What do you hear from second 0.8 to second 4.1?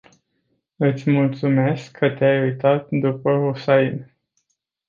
Iti multumesc ca te-ai uitat dupa Hussain.